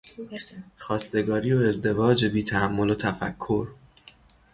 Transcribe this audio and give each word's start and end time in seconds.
خواستگاری 0.77 1.53
و 1.53 1.57
ازدواج 1.57 2.25
بی 2.25 2.43
تامل 2.43 2.89
و 2.89 2.95
تفکر 2.95 3.67